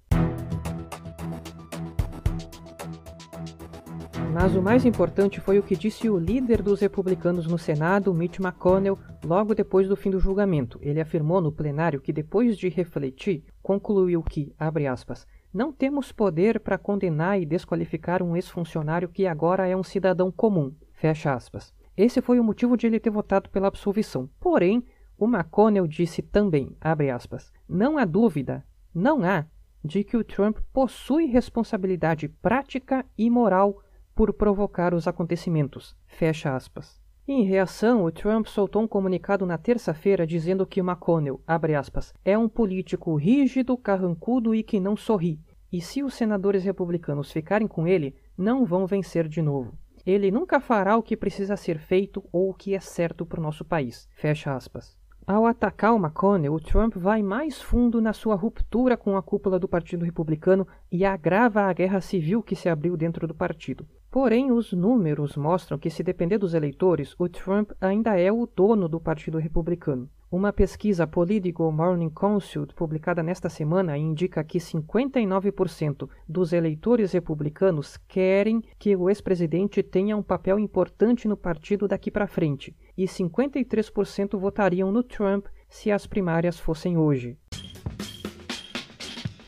Mas 4.32 4.56
o 4.56 4.62
mais 4.62 4.84
importante 4.84 5.40
foi 5.40 5.60
o 5.60 5.62
que 5.62 5.76
disse 5.76 6.10
o 6.10 6.18
líder 6.18 6.62
dos 6.62 6.80
republicanos 6.80 7.46
no 7.46 7.58
Senado, 7.58 8.12
Mitch 8.12 8.40
McConnell, 8.40 8.98
logo 9.24 9.54
depois 9.54 9.88
do 9.88 9.94
fim 9.94 10.10
do 10.10 10.18
julgamento. 10.18 10.80
Ele 10.82 11.00
afirmou 11.00 11.40
no 11.40 11.52
plenário 11.52 12.00
que, 12.00 12.12
depois 12.12 12.58
de 12.58 12.68
refletir, 12.68 13.44
concluiu 13.62 14.20
que, 14.20 14.52
abre 14.58 14.88
aspas, 14.88 15.26
não 15.52 15.72
temos 15.72 16.12
poder 16.12 16.60
para 16.60 16.78
condenar 16.78 17.40
e 17.40 17.46
desqualificar 17.46 18.22
um 18.22 18.36
ex-funcionário 18.36 19.08
que 19.08 19.26
agora 19.26 19.66
é 19.66 19.76
um 19.76 19.82
cidadão 19.82 20.30
comum. 20.30 20.74
Fecha 20.92 21.34
aspas. 21.34 21.74
Esse 21.96 22.20
foi 22.20 22.38
o 22.38 22.44
motivo 22.44 22.76
de 22.76 22.86
ele 22.86 23.00
ter 23.00 23.10
votado 23.10 23.50
pela 23.50 23.68
absolvição. 23.68 24.28
Porém, 24.38 24.84
o 25.18 25.26
McConnell 25.26 25.86
disse 25.86 26.22
também, 26.22 26.76
aspas, 26.80 27.52
não 27.68 27.98
há 27.98 28.04
dúvida, 28.04 28.64
não 28.94 29.22
há, 29.24 29.46
de 29.84 30.04
que 30.04 30.16
o 30.16 30.24
Trump 30.24 30.58
possui 30.72 31.26
responsabilidade 31.26 32.28
prática 32.28 33.04
e 33.16 33.28
moral 33.28 33.82
por 34.14 34.32
provocar 34.32 34.94
os 34.94 35.08
acontecimentos. 35.08 35.96
Fecha 36.06 36.54
aspas. 36.54 36.99
Em 37.32 37.44
reação, 37.44 38.02
o 38.02 38.10
Trump 38.10 38.48
soltou 38.48 38.82
um 38.82 38.88
comunicado 38.88 39.46
na 39.46 39.56
terça-feira 39.56 40.26
dizendo 40.26 40.66
que 40.66 40.80
McConnell, 40.80 41.40
aspas, 41.46 42.12
é 42.24 42.36
um 42.36 42.48
político 42.48 43.14
rígido, 43.14 43.78
carrancudo 43.78 44.52
e 44.52 44.64
que 44.64 44.80
não 44.80 44.96
sorri. 44.96 45.38
E 45.72 45.80
se 45.80 46.02
os 46.02 46.14
senadores 46.14 46.64
republicanos 46.64 47.30
ficarem 47.30 47.68
com 47.68 47.86
ele, 47.86 48.16
não 48.36 48.64
vão 48.64 48.84
vencer 48.84 49.28
de 49.28 49.40
novo. 49.40 49.78
Ele 50.04 50.28
nunca 50.28 50.58
fará 50.58 50.96
o 50.96 51.04
que 51.04 51.16
precisa 51.16 51.56
ser 51.56 51.78
feito 51.78 52.20
ou 52.32 52.50
o 52.50 52.54
que 52.54 52.74
é 52.74 52.80
certo 52.80 53.24
para 53.24 53.38
o 53.38 53.42
nosso 53.44 53.64
país. 53.64 54.08
Fecha 54.16 54.52
aspas. 54.52 54.98
Ao 55.24 55.46
atacar 55.46 55.94
o 55.94 55.98
McConnell, 55.98 56.52
o 56.52 56.58
Trump 56.58 56.96
vai 56.96 57.22
mais 57.22 57.62
fundo 57.62 58.00
na 58.00 58.12
sua 58.12 58.34
ruptura 58.34 58.96
com 58.96 59.16
a 59.16 59.22
cúpula 59.22 59.56
do 59.56 59.68
Partido 59.68 60.04
Republicano 60.04 60.66
e 60.90 61.04
agrava 61.04 61.62
a 61.62 61.72
guerra 61.72 62.00
civil 62.00 62.42
que 62.42 62.56
se 62.56 62.68
abriu 62.68 62.96
dentro 62.96 63.28
do 63.28 63.34
partido. 63.36 63.86
Porém, 64.10 64.50
os 64.50 64.72
números 64.72 65.36
mostram 65.36 65.78
que, 65.78 65.88
se 65.88 66.02
depender 66.02 66.36
dos 66.36 66.52
eleitores, 66.52 67.14
o 67.16 67.28
Trump 67.28 67.70
ainda 67.80 68.18
é 68.18 68.32
o 68.32 68.44
dono 68.44 68.88
do 68.88 68.98
Partido 68.98 69.38
Republicano. 69.38 70.10
Uma 70.32 70.52
pesquisa 70.52 71.06
Political 71.06 71.70
Morning 71.70 72.10
Consult 72.10 72.74
publicada 72.74 73.22
nesta 73.22 73.48
semana 73.48 73.96
indica 73.96 74.42
que 74.42 74.58
59% 74.58 76.08
dos 76.28 76.52
eleitores 76.52 77.12
republicanos 77.12 77.96
querem 78.08 78.60
que 78.78 78.96
o 78.96 79.08
ex-presidente 79.08 79.80
tenha 79.80 80.16
um 80.16 80.22
papel 80.22 80.58
importante 80.58 81.28
no 81.28 81.36
partido 81.36 81.86
daqui 81.86 82.10
para 82.10 82.26
frente, 82.26 82.76
e 82.96 83.04
53% 83.04 84.36
votariam 84.38 84.90
no 84.90 85.04
Trump 85.04 85.46
se 85.68 85.90
as 85.90 86.04
primárias 86.04 86.58
fossem 86.58 86.96
hoje. 86.96 87.36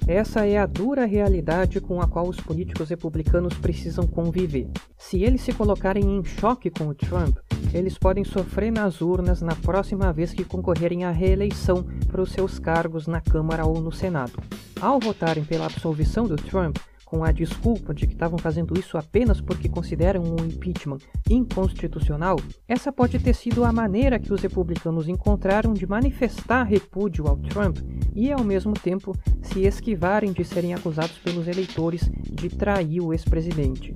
Essa 0.07 0.45
é 0.45 0.59
a 0.59 0.67
dura 0.67 1.05
realidade 1.05 1.81
com 1.81 2.01
a 2.01 2.09
qual 2.09 2.29
os 2.29 2.37
políticos 2.37 2.91
republicanos 2.91 3.55
precisam 3.55 4.05
conviver. 4.05 4.69
Se 4.99 5.23
eles 5.23 5.43
se 5.43 5.53
colocarem 5.53 6.05
em 6.05 6.25
choque 6.25 6.71
com 6.71 6.89
o 6.89 6.95
Trump, 6.95 7.37
eles 7.73 7.97
podem 7.97 8.25
sofrer 8.25 8.73
nas 8.73 9.01
urnas 9.01 9.41
na 9.41 9.55
próxima 9.55 10.13
vez 10.13 10.35
que 10.35 10.45
concorrerem 10.45 11.05
à 11.05 11.11
reeleição 11.13 11.85
para 12.11 12.21
os 12.21 12.33
seus 12.33 12.59
cargos 12.59 13.07
na 13.07 13.21
Câmara 13.21 13.65
ou 13.65 13.81
no 13.81 13.93
Senado. 13.93 14.43
Ao 14.81 14.99
votarem 14.99 15.45
pela 15.45 15.67
absolvição 15.67 16.27
do 16.27 16.37
Trump, 16.37 16.77
com 17.13 17.23
a 17.23 17.31
desculpa 17.31 17.93
de 17.93 18.07
que 18.07 18.15
estavam 18.15 18.39
fazendo 18.39 18.73
isso 18.73 18.97
apenas 18.97 19.39
porque 19.39 19.69
consideram 19.69 20.23
um 20.23 20.47
impeachment 20.47 21.01
inconstitucional, 21.29 22.37
essa 22.67 22.91
pode 22.91 23.19
ter 23.19 23.35
sido 23.35 23.65
a 23.65 23.71
maneira 23.71 24.19
que 24.19 24.33
os 24.33 24.41
republicanos 24.41 25.07
encontraram 25.07 25.75
de 25.75 25.87
manifestar 25.87 26.63
repúdio 26.63 27.29
ao 27.29 27.37
Trump 27.37 27.77
e, 28.15 28.33
ao 28.33 28.43
mesmo 28.43 28.73
tempo, 28.73 29.15
se 29.43 29.61
esquivarem 29.61 30.33
de 30.33 30.43
serem 30.43 30.73
acusados 30.73 31.19
pelos 31.19 31.47
eleitores 31.47 32.11
de 32.31 32.49
trair 32.49 33.03
o 33.03 33.13
ex-presidente. 33.13 33.95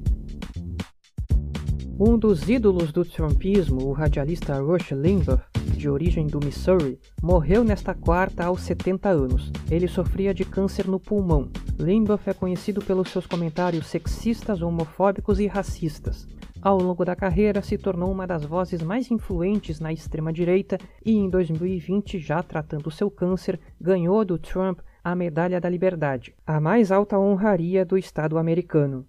Um 1.99 2.18
dos 2.18 2.50
ídolos 2.50 2.92
do 2.92 3.02
Trumpismo, 3.02 3.82
o 3.82 3.92
radialista 3.92 4.61
Rush 4.61 4.90
Limbaugh, 4.90 5.40
de 5.87 5.90
origem 5.90 6.26
do 6.26 6.45
Missouri, 6.45 6.99
morreu 7.23 7.62
nesta 7.62 7.95
quarta 7.95 8.45
aos 8.45 8.62
70 8.62 9.09
anos. 9.09 9.52
Ele 9.71 9.87
sofria 9.87 10.35
de 10.35 10.45
câncer 10.45 10.88
no 10.88 10.99
pulmão. 10.99 11.49
Limbaugh 11.78 12.19
é 12.26 12.35
conhecido 12.35 12.85
pelos 12.85 13.09
seus 13.09 13.25
comentários 13.25 13.87
sexistas, 13.87 14.62
homofóbicos 14.62 15.38
e 15.38 15.47
racistas. 15.47 16.26
Ao 16.61 16.76
longo 16.76 17.05
da 17.05 17.14
carreira, 17.14 17.62
se 17.62 17.78
tornou 17.78 18.11
uma 18.11 18.26
das 18.26 18.45
vozes 18.45 18.83
mais 18.83 19.12
influentes 19.12 19.78
na 19.78 19.93
extrema-direita 19.93 20.76
e, 21.05 21.12
em 21.12 21.31
2020, 21.31 22.19
já 22.19 22.43
tratando 22.43 22.90
seu 22.90 23.09
câncer, 23.09 23.61
ganhou 23.81 24.25
do 24.25 24.37
Trump 24.38 24.81
a 25.05 25.14
Medalha 25.14 25.61
da 25.61 25.69
Liberdade, 25.69 26.35
a 26.45 26.59
mais 26.59 26.90
alta 26.90 27.16
honraria 27.16 27.85
do 27.85 27.97
Estado 27.97 28.38
americano. 28.38 29.07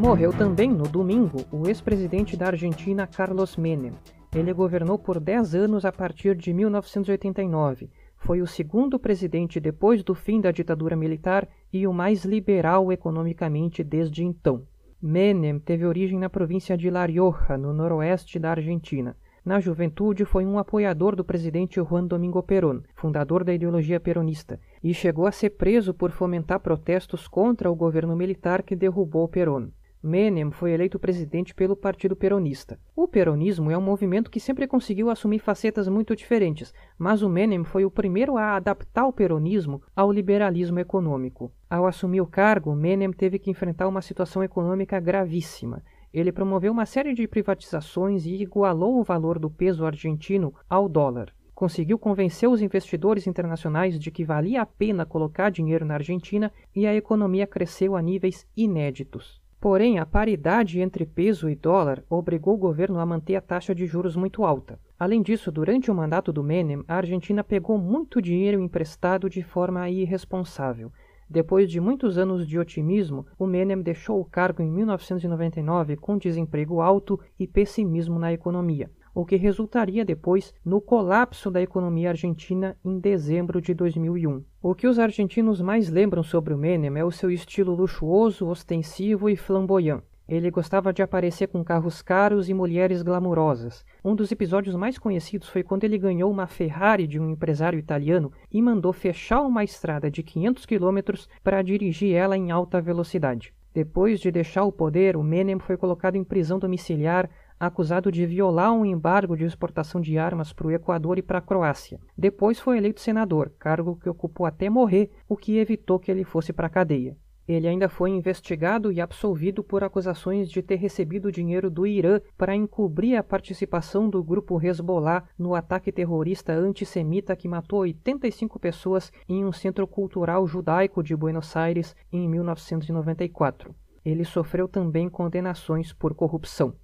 Morreu 0.00 0.32
também 0.32 0.70
no 0.70 0.84
domingo 0.84 1.44
o 1.52 1.68
ex-presidente 1.68 2.34
da 2.34 2.46
Argentina 2.46 3.06
Carlos 3.06 3.54
Menem. 3.54 3.92
Ele 4.34 4.50
governou 4.50 4.98
por 4.98 5.20
10 5.20 5.54
anos 5.54 5.84
a 5.84 5.92
partir 5.92 6.34
de 6.34 6.54
1989. 6.54 7.90
Foi 8.16 8.40
o 8.40 8.46
segundo 8.46 8.98
presidente 8.98 9.60
depois 9.60 10.02
do 10.02 10.14
fim 10.14 10.40
da 10.40 10.50
ditadura 10.50 10.96
militar 10.96 11.46
e 11.70 11.86
o 11.86 11.92
mais 11.92 12.24
liberal 12.24 12.90
economicamente 12.90 13.84
desde 13.84 14.24
então. 14.24 14.62
Menem 15.02 15.58
teve 15.58 15.84
origem 15.84 16.18
na 16.18 16.30
província 16.30 16.78
de 16.78 16.88
La 16.88 17.04
Rioja, 17.04 17.58
no 17.58 17.74
noroeste 17.74 18.38
da 18.38 18.52
Argentina. 18.52 19.14
Na 19.44 19.60
juventude, 19.60 20.24
foi 20.24 20.46
um 20.46 20.58
apoiador 20.58 21.14
do 21.14 21.26
presidente 21.26 21.78
Juan 21.78 22.06
Domingo 22.06 22.42
Perón, 22.42 22.80
fundador 22.94 23.44
da 23.44 23.52
ideologia 23.52 24.00
peronista, 24.00 24.58
e 24.82 24.94
chegou 24.94 25.26
a 25.26 25.32
ser 25.32 25.50
preso 25.50 25.92
por 25.92 26.10
fomentar 26.10 26.60
protestos 26.60 27.28
contra 27.28 27.70
o 27.70 27.76
governo 27.76 28.16
militar 28.16 28.62
que 28.62 28.74
derrubou 28.74 29.28
Perón. 29.28 29.68
Menem 30.02 30.50
foi 30.50 30.72
eleito 30.72 30.98
presidente 30.98 31.54
pelo 31.54 31.76
Partido 31.76 32.16
Peronista. 32.16 32.80
O 32.96 33.06
peronismo 33.06 33.70
é 33.70 33.76
um 33.76 33.82
movimento 33.82 34.30
que 34.30 34.40
sempre 34.40 34.66
conseguiu 34.66 35.10
assumir 35.10 35.40
facetas 35.40 35.88
muito 35.88 36.16
diferentes, 36.16 36.72
mas 36.98 37.20
o 37.20 37.28
Menem 37.28 37.64
foi 37.64 37.84
o 37.84 37.90
primeiro 37.90 38.38
a 38.38 38.56
adaptar 38.56 39.06
o 39.06 39.12
peronismo 39.12 39.82
ao 39.94 40.10
liberalismo 40.10 40.78
econômico. 40.78 41.52
Ao 41.68 41.86
assumir 41.86 42.22
o 42.22 42.26
cargo, 42.26 42.74
Menem 42.74 43.12
teve 43.12 43.38
que 43.38 43.50
enfrentar 43.50 43.88
uma 43.88 44.00
situação 44.00 44.42
econômica 44.42 44.98
gravíssima. 44.98 45.82
Ele 46.14 46.32
promoveu 46.32 46.72
uma 46.72 46.86
série 46.86 47.12
de 47.12 47.28
privatizações 47.28 48.24
e 48.24 48.36
igualou 48.36 48.98
o 48.98 49.04
valor 49.04 49.38
do 49.38 49.50
peso 49.50 49.84
argentino 49.84 50.54
ao 50.68 50.88
dólar 50.88 51.30
conseguiu 51.60 51.98
convencer 51.98 52.48
os 52.48 52.62
investidores 52.62 53.26
internacionais 53.26 54.00
de 54.00 54.10
que 54.10 54.24
valia 54.24 54.62
a 54.62 54.66
pena 54.66 55.04
colocar 55.04 55.50
dinheiro 55.50 55.84
na 55.84 55.92
Argentina 55.92 56.50
e 56.74 56.86
a 56.86 56.96
economia 56.96 57.46
cresceu 57.46 57.94
a 57.94 58.00
níveis 58.00 58.46
inéditos. 58.56 59.42
Porém, 59.60 59.98
a 59.98 60.06
paridade 60.06 60.80
entre 60.80 61.04
peso 61.04 61.46
e 61.46 61.54
dólar 61.54 62.02
obrigou 62.08 62.54
o 62.54 62.58
governo 62.58 62.98
a 62.98 63.04
manter 63.04 63.36
a 63.36 63.42
taxa 63.42 63.74
de 63.74 63.84
juros 63.84 64.16
muito 64.16 64.42
alta. 64.42 64.80
Além 64.98 65.20
disso, 65.20 65.52
durante 65.52 65.90
o 65.90 65.94
mandato 65.94 66.32
do 66.32 66.42
Menem, 66.42 66.82
a 66.88 66.96
Argentina 66.96 67.44
pegou 67.44 67.76
muito 67.76 68.22
dinheiro 68.22 68.58
emprestado 68.58 69.28
de 69.28 69.42
forma 69.42 69.90
irresponsável. 69.90 70.90
Depois 71.28 71.70
de 71.70 71.78
muitos 71.78 72.16
anos 72.16 72.46
de 72.46 72.58
otimismo, 72.58 73.26
o 73.38 73.46
Menem 73.46 73.82
deixou 73.82 74.18
o 74.18 74.24
cargo 74.24 74.62
em 74.62 74.70
1999 74.70 75.94
com 75.96 76.16
desemprego 76.16 76.80
alto 76.80 77.20
e 77.38 77.46
pessimismo 77.46 78.18
na 78.18 78.32
economia 78.32 78.90
o 79.14 79.24
que 79.24 79.36
resultaria 79.36 80.04
depois 80.04 80.54
no 80.64 80.80
colapso 80.80 81.50
da 81.50 81.60
economia 81.60 82.10
argentina 82.10 82.76
em 82.84 82.98
dezembro 82.98 83.60
de 83.60 83.74
2001. 83.74 84.42
O 84.62 84.74
que 84.74 84.86
os 84.86 84.98
argentinos 84.98 85.60
mais 85.60 85.88
lembram 85.88 86.22
sobre 86.22 86.54
o 86.54 86.58
Menem 86.58 86.98
é 86.98 87.04
o 87.04 87.10
seu 87.10 87.30
estilo 87.30 87.74
luxuoso, 87.74 88.46
ostensivo 88.48 89.28
e 89.28 89.36
flamboyant. 89.36 90.02
Ele 90.30 90.48
gostava 90.48 90.92
de 90.92 91.02
aparecer 91.02 91.48
com 91.48 91.64
carros 91.64 92.00
caros 92.00 92.48
e 92.48 92.54
mulheres 92.54 93.02
glamourosas. 93.02 93.84
Um 94.04 94.14
dos 94.14 94.30
episódios 94.30 94.76
mais 94.76 94.96
conhecidos 94.96 95.48
foi 95.48 95.64
quando 95.64 95.82
ele 95.82 95.98
ganhou 95.98 96.30
uma 96.30 96.46
Ferrari 96.46 97.04
de 97.08 97.18
um 97.18 97.28
empresário 97.30 97.80
italiano 97.80 98.30
e 98.48 98.62
mandou 98.62 98.92
fechar 98.92 99.40
uma 99.40 99.64
estrada 99.64 100.08
de 100.08 100.22
500 100.22 100.66
quilômetros 100.66 101.28
para 101.42 101.62
dirigir 101.62 102.14
ela 102.14 102.36
em 102.36 102.52
alta 102.52 102.80
velocidade. 102.80 103.52
Depois 103.74 104.20
de 104.20 104.30
deixar 104.30 104.62
o 104.62 104.70
poder, 104.70 105.16
o 105.16 105.22
Menem 105.22 105.58
foi 105.58 105.76
colocado 105.76 106.14
em 106.14 106.22
prisão 106.22 106.60
domiciliar 106.60 107.28
acusado 107.60 108.10
de 108.10 108.24
violar 108.24 108.72
um 108.72 108.86
embargo 108.86 109.36
de 109.36 109.44
exportação 109.44 110.00
de 110.00 110.16
armas 110.16 110.50
para 110.50 110.66
o 110.66 110.70
Equador 110.70 111.18
e 111.18 111.22
para 111.22 111.38
a 111.38 111.42
Croácia. 111.42 112.00
Depois 112.16 112.58
foi 112.58 112.78
eleito 112.78 113.02
senador, 113.02 113.52
cargo 113.58 113.96
que 113.96 114.08
ocupou 114.08 114.46
até 114.46 114.70
morrer, 114.70 115.10
o 115.28 115.36
que 115.36 115.58
evitou 115.58 115.98
que 115.98 116.10
ele 116.10 116.24
fosse 116.24 116.54
para 116.54 116.68
a 116.68 116.70
cadeia. 116.70 117.14
Ele 117.46 117.66
ainda 117.66 117.88
foi 117.88 118.10
investigado 118.10 118.92
e 118.92 119.00
absolvido 119.00 119.64
por 119.64 119.82
acusações 119.82 120.48
de 120.48 120.62
ter 120.62 120.76
recebido 120.76 121.32
dinheiro 121.32 121.68
do 121.68 121.84
Irã 121.84 122.20
para 122.38 122.54
encobrir 122.54 123.16
a 123.16 123.24
participação 123.24 124.08
do 124.08 124.22
grupo 124.22 124.64
Hezbollah 124.64 125.24
no 125.36 125.54
ataque 125.54 125.90
terrorista 125.90 126.52
antissemita 126.52 127.34
que 127.34 127.48
matou 127.48 127.80
85 127.80 128.58
pessoas 128.60 129.12
em 129.28 129.44
um 129.44 129.52
centro 129.52 129.84
cultural 129.86 130.46
judaico 130.46 131.02
de 131.02 131.16
Buenos 131.16 131.56
Aires 131.56 131.96
em 132.12 132.28
1994. 132.28 133.74
Ele 134.04 134.24
sofreu 134.24 134.68
também 134.68 135.10
condenações 135.10 135.92
por 135.92 136.14
corrupção. 136.14 136.74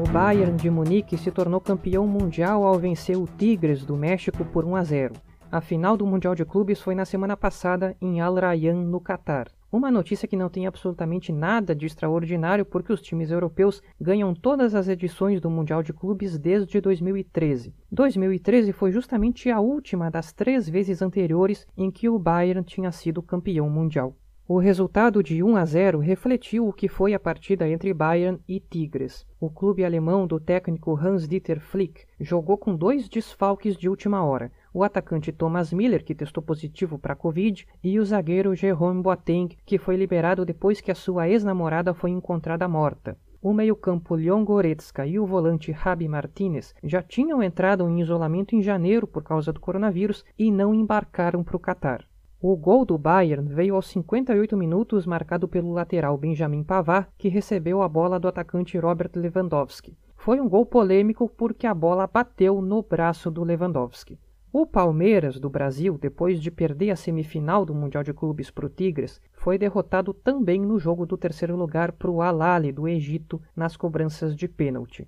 O 0.00 0.12
Bayern 0.12 0.56
de 0.56 0.70
Munique 0.70 1.18
se 1.18 1.30
tornou 1.30 1.60
campeão 1.60 2.06
mundial 2.06 2.64
ao 2.64 2.78
vencer 2.78 3.18
o 3.18 3.26
Tigres 3.26 3.84
do 3.84 3.98
México 3.98 4.42
por 4.46 4.64
1 4.64 4.76
a 4.76 4.82
0. 4.82 5.14
A 5.52 5.60
final 5.60 5.94
do 5.94 6.06
Mundial 6.06 6.34
de 6.34 6.42
Clubes 6.42 6.80
foi 6.80 6.94
na 6.94 7.04
semana 7.04 7.36
passada 7.36 7.94
em 8.00 8.18
Al 8.18 8.34
Rayyan, 8.34 8.76
no 8.76 8.98
Catar. 8.98 9.48
Uma 9.70 9.90
notícia 9.90 10.26
que 10.26 10.38
não 10.38 10.48
tem 10.48 10.66
absolutamente 10.66 11.30
nada 11.30 11.74
de 11.74 11.84
extraordinário 11.84 12.64
porque 12.64 12.94
os 12.94 13.02
times 13.02 13.30
europeus 13.30 13.82
ganham 14.00 14.34
todas 14.34 14.74
as 14.74 14.88
edições 14.88 15.38
do 15.38 15.50
Mundial 15.50 15.82
de 15.82 15.92
Clubes 15.92 16.38
desde 16.38 16.80
2013. 16.80 17.74
2013 17.92 18.72
foi 18.72 18.92
justamente 18.92 19.50
a 19.50 19.60
última 19.60 20.10
das 20.10 20.32
três 20.32 20.66
vezes 20.66 21.02
anteriores 21.02 21.66
em 21.76 21.90
que 21.90 22.08
o 22.08 22.18
Bayern 22.18 22.64
tinha 22.64 22.90
sido 22.90 23.20
campeão 23.20 23.68
mundial. 23.68 24.16
O 24.52 24.58
resultado 24.58 25.22
de 25.22 25.44
1 25.44 25.54
a 25.54 25.64
0 25.64 26.00
refletiu 26.00 26.66
o 26.66 26.72
que 26.72 26.88
foi 26.88 27.14
a 27.14 27.20
partida 27.20 27.68
entre 27.68 27.94
Bayern 27.94 28.40
e 28.48 28.58
Tigres. 28.58 29.24
O 29.38 29.48
clube 29.48 29.84
alemão 29.84 30.26
do 30.26 30.40
técnico 30.40 30.98
Hans-Dieter 30.98 31.60
Flick 31.60 32.04
jogou 32.18 32.58
com 32.58 32.74
dois 32.74 33.08
desfalques 33.08 33.76
de 33.76 33.88
última 33.88 34.24
hora, 34.24 34.50
o 34.74 34.82
atacante 34.82 35.30
Thomas 35.30 35.72
Miller, 35.72 36.04
que 36.04 36.16
testou 36.16 36.42
positivo 36.42 36.98
para 36.98 37.12
a 37.12 37.16
Covid, 37.16 37.64
e 37.80 38.00
o 38.00 38.04
zagueiro 38.04 38.52
Jerome 38.56 39.00
Boateng, 39.00 39.56
que 39.64 39.78
foi 39.78 39.94
liberado 39.94 40.44
depois 40.44 40.80
que 40.80 40.90
a 40.90 40.96
sua 40.96 41.28
ex-namorada 41.28 41.94
foi 41.94 42.10
encontrada 42.10 42.66
morta. 42.66 43.16
O 43.40 43.52
meio-campo 43.52 44.16
Leon 44.16 44.44
Goretzka 44.44 45.06
e 45.06 45.16
o 45.16 45.26
volante 45.26 45.70
Rabi 45.70 46.08
Martinez 46.08 46.74
já 46.82 47.00
tinham 47.00 47.40
entrado 47.40 47.88
em 47.88 48.00
isolamento 48.00 48.56
em 48.56 48.62
janeiro 48.62 49.06
por 49.06 49.22
causa 49.22 49.52
do 49.52 49.60
coronavírus 49.60 50.24
e 50.36 50.50
não 50.50 50.74
embarcaram 50.74 51.44
para 51.44 51.56
o 51.56 51.60
Catar. 51.60 52.09
O 52.42 52.56
gol 52.56 52.86
do 52.86 52.96
Bayern 52.96 53.46
veio 53.52 53.74
aos 53.74 53.88
58 53.88 54.56
minutos, 54.56 55.04
marcado 55.04 55.46
pelo 55.46 55.74
lateral 55.74 56.16
Benjamin 56.16 56.64
Pavard, 56.64 57.06
que 57.18 57.28
recebeu 57.28 57.82
a 57.82 57.88
bola 57.88 58.18
do 58.18 58.26
atacante 58.26 58.78
Robert 58.78 59.10
Lewandowski. 59.14 59.94
Foi 60.16 60.40
um 60.40 60.48
gol 60.48 60.64
polêmico 60.64 61.28
porque 61.28 61.66
a 61.66 61.74
bola 61.74 62.06
bateu 62.06 62.62
no 62.62 62.82
braço 62.82 63.30
do 63.30 63.44
Lewandowski. 63.44 64.18
O 64.50 64.66
Palmeiras 64.66 65.38
do 65.38 65.50
Brasil, 65.50 65.98
depois 65.98 66.40
de 66.40 66.50
perder 66.50 66.92
a 66.92 66.96
semifinal 66.96 67.66
do 67.66 67.74
Mundial 67.74 68.02
de 68.02 68.14
Clubes 68.14 68.50
para 68.50 68.64
o 68.64 68.70
Tigres, 68.70 69.20
foi 69.34 69.58
derrotado 69.58 70.14
também 70.14 70.62
no 70.62 70.78
jogo 70.78 71.04
do 71.04 71.18
terceiro 71.18 71.54
lugar 71.54 71.92
para 71.92 72.10
o 72.10 72.22
Al 72.22 72.38
do 72.74 72.88
Egito 72.88 73.38
nas 73.54 73.76
cobranças 73.76 74.34
de 74.34 74.48
pênalti. 74.48 75.06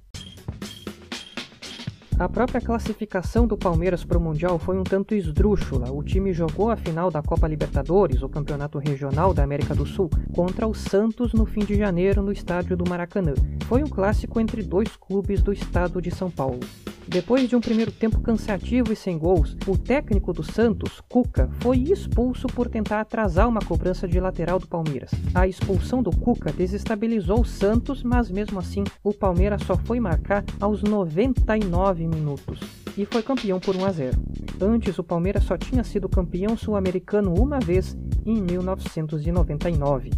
A 2.19 2.29
própria 2.29 2.61
classificação 2.61 3.47
do 3.47 3.57
Palmeiras 3.57 4.05
para 4.05 4.19
o 4.19 4.21
Mundial 4.21 4.59
foi 4.59 4.79
um 4.79 4.85
tanto 4.85 5.15
esdrúxula. 5.15 5.91
O 5.91 6.03
time 6.03 6.33
jogou 6.33 6.71
a 6.71 6.77
final 6.77 7.11
da 7.11 7.23
Copa 7.23 7.49
Libertadores, 7.49 8.23
o 8.23 8.29
campeonato 8.29 8.79
regional 8.79 9.33
da 9.35 9.43
América 9.43 9.75
do 9.75 9.87
Sul, 9.87 10.11
contra 10.35 10.67
o 10.67 10.75
Santos 10.75 11.33
no 11.33 11.47
fim 11.47 11.65
de 11.65 11.75
janeiro 11.75 12.23
no 12.23 12.31
estádio 12.31 12.77
do 12.77 12.89
Maracanã. 12.89 13.35
Foi 13.67 13.83
um 13.83 13.89
clássico 13.89 14.39
entre 14.39 14.63
dois 14.63 14.95
clubes 14.97 15.43
do 15.43 15.53
estado 15.53 16.01
de 16.01 16.11
São 16.11 16.31
Paulo. 16.31 16.61
Depois 17.07 17.49
de 17.49 17.57
um 17.57 17.61
primeiro 17.61 17.91
tempo 17.91 18.21
cansativo 18.21 18.93
e 18.93 18.97
sem 18.97 19.19
gols, 19.19 19.57
o 19.67 19.77
técnico 19.77 20.33
do 20.33 20.43
Santos, 20.43 21.03
Cuca, 21.09 21.51
foi 21.61 21.79
expulso 21.79 22.47
por 22.47 22.69
tentar 22.69 23.01
atrasar 23.01 23.49
uma 23.49 23.61
cobrança 23.61 24.07
de 24.07 24.21
lateral 24.21 24.59
do 24.59 24.69
Palmeiras. 24.69 25.11
A 25.35 25.47
expulsão 25.47 26.03
do 26.03 26.11
Cuca 26.11 26.53
desestabilizou 26.53 27.41
o 27.41 27.45
Santos, 27.45 28.03
mas 28.03 28.31
mesmo 28.31 28.59
assim 28.59 28.85
o 29.03 29.13
Palmeiras 29.13 29.63
só 29.63 29.77
foi 29.77 29.99
marcar 29.99 30.45
aos 30.61 30.83
99 30.83 32.02
minutos 32.09 32.61
e 32.97 33.05
foi 33.07 33.23
campeão 33.23 33.59
por 33.59 33.77
1 33.77 33.85
a 33.85 33.93
0. 33.93 34.23
Antes, 34.61 34.99
o 34.99 35.05
Palmeiras 35.05 35.45
só 35.45 35.57
tinha 35.57 35.83
sido 35.83 36.09
campeão 36.09 36.57
sul-americano 36.57 37.35
uma 37.35 37.59
vez, 37.59 37.97
em 38.25 38.41
1999. 38.41 40.11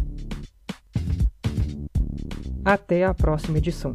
Até 2.63 3.05
a 3.05 3.13
próxima 3.13 3.57
edição. 3.57 3.93